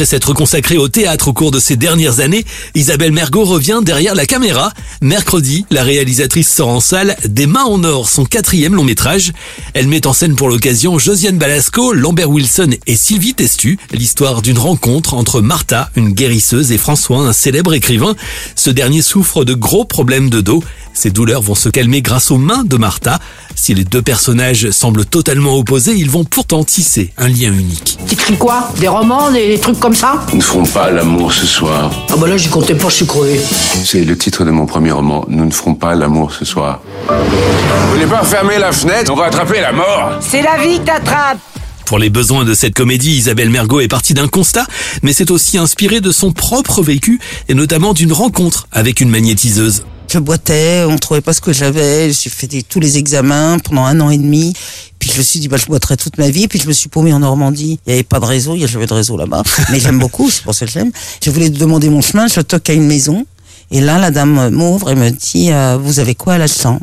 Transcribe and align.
Après 0.00 0.06
s'être 0.06 0.32
consacrée 0.32 0.78
au 0.78 0.88
théâtre 0.88 1.28
au 1.28 1.34
cours 1.34 1.50
de 1.50 1.58
ces 1.58 1.76
dernières 1.76 2.20
années, 2.20 2.46
Isabelle 2.74 3.12
Mergot 3.12 3.44
revient 3.44 3.80
derrière 3.82 4.14
la 4.14 4.24
caméra. 4.24 4.72
Mercredi, 5.02 5.66
la 5.70 5.84
réalisatrice 5.84 6.50
sort 6.50 6.70
en 6.70 6.80
salle 6.80 7.18
Des 7.26 7.46
mains 7.46 7.64
en 7.64 7.84
or, 7.84 8.08
son 8.08 8.24
quatrième 8.24 8.74
long 8.74 8.82
métrage. 8.82 9.32
Elle 9.74 9.88
met 9.88 10.06
en 10.06 10.14
scène 10.14 10.36
pour 10.36 10.48
l'occasion 10.48 10.98
Josiane 10.98 11.36
Balasco, 11.36 11.92
Lambert 11.92 12.30
Wilson 12.30 12.70
et 12.86 12.96
Sylvie 12.96 13.34
Testu, 13.34 13.78
l'histoire 13.92 14.40
d'une 14.40 14.56
rencontre 14.56 15.12
entre 15.12 15.42
Martha, 15.42 15.90
une 15.96 16.14
guérisseuse, 16.14 16.72
et 16.72 16.78
François, 16.78 17.18
un 17.18 17.34
célèbre 17.34 17.74
écrivain. 17.74 18.16
Ce 18.56 18.70
dernier 18.70 19.02
souffre 19.02 19.44
de 19.44 19.52
gros 19.52 19.84
problèmes 19.84 20.30
de 20.30 20.40
dos. 20.40 20.64
Ses 20.92 21.10
douleurs 21.10 21.40
vont 21.40 21.54
se 21.54 21.68
calmer 21.68 22.02
grâce 22.02 22.30
aux 22.30 22.36
mains 22.36 22.62
de 22.64 22.76
Martha. 22.76 23.18
Si 23.54 23.74
les 23.74 23.84
deux 23.84 24.02
personnages 24.02 24.70
semblent 24.70 25.06
totalement 25.06 25.56
opposés, 25.56 25.94
ils 25.96 26.10
vont 26.10 26.24
pourtant 26.24 26.64
tisser 26.64 27.12
un 27.16 27.28
lien 27.28 27.52
unique. 27.52 27.98
T'écris 28.06 28.36
quoi? 28.36 28.70
Des 28.78 28.88
romans, 28.88 29.30
des, 29.30 29.48
des 29.48 29.58
trucs 29.58 29.78
comme 29.80 29.94
ça? 29.94 30.20
Nous 30.32 30.38
ne 30.38 30.42
ferons 30.42 30.64
pas 30.66 30.90
l'amour 30.90 31.32
ce 31.32 31.46
soir. 31.46 31.90
Ah 32.10 32.16
bah 32.18 32.26
là 32.28 32.36
j'y 32.36 32.48
comptais 32.48 32.74
pas, 32.74 32.88
je 32.88 32.96
suis 32.96 33.06
crevé. 33.06 33.40
C'est 33.84 34.04
le 34.04 34.16
titre 34.18 34.44
de 34.44 34.50
mon 34.50 34.66
premier 34.66 34.90
roman. 34.92 35.24
Nous 35.28 35.44
ne 35.44 35.50
ferons 35.50 35.74
pas 35.74 35.94
l'amour 35.94 36.32
ce 36.34 36.44
soir. 36.44 36.80
Vous 37.08 37.92
voulez 37.94 38.06
pas 38.06 38.24
fermer 38.24 38.58
la 38.58 38.72
fenêtre? 38.72 39.10
On 39.12 39.16
va 39.16 39.26
attraper 39.26 39.60
la 39.60 39.72
mort. 39.72 40.12
C'est 40.20 40.42
la 40.42 40.58
vie 40.58 40.74
qui 40.78 40.80
t'attrape 40.80 41.38
Pour 41.86 41.98
les 41.98 42.10
besoins 42.10 42.44
de 42.44 42.52
cette 42.54 42.74
comédie, 42.74 43.12
Isabelle 43.12 43.50
Mergot 43.50 43.80
est 43.80 43.88
partie 43.88 44.12
d'un 44.14 44.28
constat, 44.28 44.66
mais 45.02 45.12
c'est 45.12 45.30
aussi 45.30 45.56
inspiré 45.56 46.00
de 46.00 46.10
son 46.10 46.32
propre 46.32 46.82
vécu 46.82 47.20
et 47.48 47.54
notamment 47.54 47.94
d'une 47.94 48.12
rencontre 48.12 48.66
avec 48.72 49.00
une 49.00 49.08
magnétiseuse. 49.08 49.84
Je 50.12 50.18
boitais, 50.18 50.84
on 50.88 50.96
trouvait 50.96 51.20
pas 51.20 51.32
ce 51.32 51.40
que 51.40 51.52
j'avais, 51.52 52.12
j'ai 52.12 52.30
fait 52.30 52.46
des- 52.48 52.62
tous 52.64 52.80
les 52.80 52.98
examens 52.98 53.58
pendant 53.60 53.84
un 53.84 54.00
an 54.00 54.10
et 54.10 54.18
demi. 54.18 54.52
Puis 54.98 55.10
je 55.12 55.18
me 55.18 55.22
suis 55.22 55.38
dit, 55.40 55.46
bah, 55.48 55.56
je 55.56 55.66
boiterai 55.66 55.96
toute 55.96 56.18
ma 56.18 56.28
vie. 56.30 56.48
Puis 56.48 56.58
je 56.58 56.66
me 56.66 56.72
suis 56.72 56.88
paumé 56.88 57.12
en 57.12 57.20
Normandie. 57.20 57.78
Il 57.86 57.90
n'y 57.90 57.94
avait 57.94 58.02
pas 58.02 58.18
de 58.18 58.24
réseau, 58.24 58.54
il 58.56 58.60
y 58.62 58.64
avait 58.64 58.86
de 58.86 58.92
réseau 58.94 59.16
là-bas. 59.16 59.42
Mais 59.70 59.78
j'aime 59.78 59.98
beaucoup, 60.00 60.28
c'est 60.30 60.42
pour 60.42 60.54
ça 60.54 60.66
que 60.66 60.72
j'aime. 60.72 60.90
Je 61.24 61.30
voulais 61.30 61.48
demander 61.48 61.88
mon 61.90 62.00
chemin, 62.00 62.26
je 62.26 62.40
toque 62.40 62.68
à 62.70 62.72
une 62.72 62.86
maison. 62.86 63.24
Et 63.70 63.80
là, 63.80 63.98
la 63.98 64.10
dame 64.10 64.50
m'ouvre 64.50 64.90
et 64.90 64.96
me 64.96 65.10
dit, 65.10 65.52
euh, 65.52 65.78
vous 65.80 66.00
avez 66.00 66.16
quoi 66.16 66.34
à 66.34 66.38
la 66.38 66.48
chambre? 66.48 66.80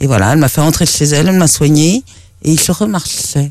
Et 0.00 0.06
voilà, 0.06 0.32
elle 0.32 0.38
m'a 0.38 0.48
fait 0.48 0.60
rentrer 0.60 0.86
chez 0.86 1.06
elle, 1.06 1.28
elle 1.28 1.36
m'a 1.36 1.48
soigné. 1.48 2.04
Et 2.44 2.56
je 2.56 2.70
remarchais. 2.72 3.50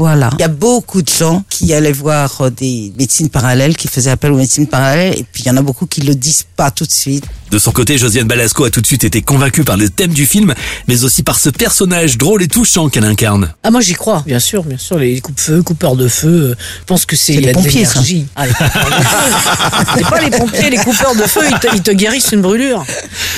Voilà. 0.00 0.30
Il 0.38 0.40
y 0.40 0.44
a 0.44 0.48
beaucoup 0.48 1.02
de 1.02 1.10
gens 1.10 1.44
qui 1.50 1.74
allaient 1.74 1.92
voir 1.92 2.40
euh, 2.40 2.50
des 2.50 2.90
médecines 2.98 3.28
parallèles, 3.28 3.76
qui 3.76 3.86
faisaient 3.86 4.10
appel 4.10 4.32
aux 4.32 4.38
médecines 4.38 4.66
parallèles. 4.66 5.12
Et 5.18 5.26
puis 5.30 5.42
il 5.42 5.46
y 5.46 5.50
en 5.50 5.58
a 5.58 5.62
beaucoup 5.62 5.84
qui 5.84 6.00
le 6.00 6.14
disent 6.14 6.46
pas 6.56 6.70
tout 6.70 6.86
de 6.86 6.90
suite. 6.90 7.26
De 7.50 7.58
son 7.58 7.70
côté, 7.72 7.98
Josiane 7.98 8.26
Balasco 8.26 8.64
a 8.64 8.70
tout 8.70 8.80
de 8.80 8.86
suite 8.86 9.04
été 9.04 9.20
convaincue 9.20 9.62
par 9.62 9.76
le 9.76 9.90
thème 9.90 10.12
du 10.12 10.24
film, 10.24 10.54
mais 10.88 11.04
aussi 11.04 11.22
par 11.22 11.38
ce 11.38 11.50
personnage 11.50 12.16
drôle 12.16 12.42
et 12.42 12.48
touchant 12.48 12.88
qu'elle 12.88 13.04
incarne. 13.04 13.52
Ah 13.62 13.70
moi 13.70 13.80
j'y 13.82 13.94
crois, 13.94 14.22
bien 14.24 14.38
sûr, 14.38 14.62
bien 14.62 14.78
sûr. 14.78 14.98
Les 14.98 15.20
coupe-feux, 15.20 15.62
coupeurs 15.62 15.96
de 15.96 16.08
feu, 16.08 16.28
euh, 16.28 16.54
je 16.80 16.84
pense 16.86 17.04
que 17.04 17.16
c'est 17.16 17.34
y 17.34 17.40
les 17.40 17.52
pompiers, 17.52 17.84
ça. 17.84 18.00
Ah, 18.36 18.46
les 18.46 18.52
coupeurs 18.54 18.98
de 18.98 19.04
feu. 19.04 19.96
c'est 19.96 20.08
pas 20.08 20.20
les 20.20 20.30
pompiers, 20.30 20.70
les 20.70 20.76
coupeurs 20.78 21.14
de 21.14 21.22
feu, 21.22 21.40
ils 21.50 21.58
te, 21.58 21.74
ils 21.74 21.82
te 21.82 21.90
guérissent 21.90 22.32
une 22.32 22.40
brûlure. 22.40 22.86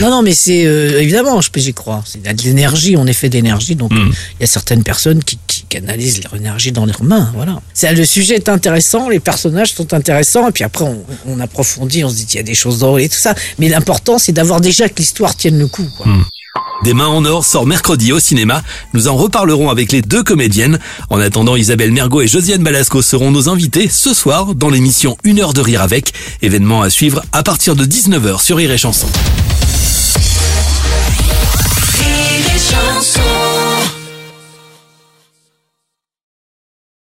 Non 0.01 0.11
non, 0.11 0.23
mais 0.23 0.35
c'est 0.35 0.65
euh, 0.65 1.01
évidemment, 1.01 1.41
je 1.41 1.49
j'y 1.57 1.75
crois. 1.75 2.05
C'est 2.07 2.19
il 2.19 2.27
y 2.27 2.29
a 2.29 2.35
de 2.35 2.43
l'énergie, 2.43 2.97
on 2.97 3.07
est 3.07 3.13
fait 3.13 3.31
d'énergie, 3.31 3.75
donc 3.75 3.93
euh, 3.93 4.09
il 4.39 4.43
y 4.43 4.45
a 4.45 4.47
certaines 4.47 4.85
personnes 4.85 5.25
qui, 5.25 5.39
qui 5.47 5.52
canalisent 5.73 6.23
leur 6.23 6.35
énergie 6.35 6.71
dans 6.71 6.85
leurs 6.85 7.03
mains. 7.03 7.31
Voilà. 7.35 7.61
C'est 7.73 7.93
le 7.95 8.05
sujet 8.05 8.35
est 8.35 8.49
intéressant, 8.49 9.09
les 9.09 9.21
personnages 9.21 9.73
sont 9.73 9.95
intéressants, 9.95 10.49
et 10.49 10.53
puis 10.53 10.65
après 10.65 10.85
on, 10.85 11.03
on 11.27 11.41
approfondit, 11.41 12.05
on 12.05 12.11
se 12.11 12.17
dit 12.17 12.27
qu'il 12.27 12.37
y 12.37 12.41
a 12.41 12.45
des 12.45 12.55
choses 12.55 12.81
drôles 12.81 13.01
et 13.01 13.09
tout 13.09 13.19
ça. 13.19 13.35
Mais 13.59 13.69
l'important 13.69 14.19
c'est 14.19 14.33
d'avoir 14.33 14.61
déjà 14.61 14.89
que 14.89 14.97
l'histoire 14.97 15.35
tienne 15.35 15.59
le 15.59 15.67
coup. 15.67 15.89
Quoi. 15.97 16.07
Des 16.85 16.95
mains 16.95 17.07
en 17.07 17.25
or 17.25 17.45
sort 17.45 17.67
mercredi 17.67 18.13
au 18.13 18.19
cinéma. 18.19 18.63
Nous 18.93 19.09
en 19.09 19.17
reparlerons 19.17 19.71
avec 19.71 19.93
les 19.93 20.03
deux 20.03 20.23
comédiennes. 20.23 20.79
En 21.11 21.21
attendant, 21.21 21.57
Isabelle 21.57 21.93
Mergot 21.93 22.23
et 22.23 22.29
Josiane 22.29 22.63
Balasco 22.63 23.01
seront 23.03 23.31
nos 23.31 23.49
invités 23.49 23.89
ce 23.89 24.13
soir 24.13 24.55
dans 24.55 24.69
l'émission 24.69 25.17
Une 25.25 25.41
heure 25.41 25.55
de 25.55 25.61
rire 25.61 25.81
avec. 25.81 26.13
Événement 26.43 26.83
à 26.83 26.91
suivre 26.91 27.23
à 27.33 27.43
partir 27.43 27.77
de 27.77 27.85
19h 27.85 28.43
sur. 28.43 28.57
Rire 28.57 28.73
et 28.73 28.79
chanson 28.79 29.07